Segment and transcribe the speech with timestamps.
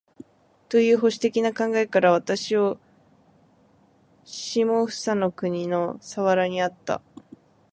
[0.67, 2.79] という保守的な考えから、私を
[4.25, 7.03] 下総国（千葉県）の佐原にあった